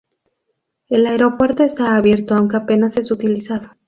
[0.89, 3.69] El aeropuerto está abierto aunque apenas es utilizado.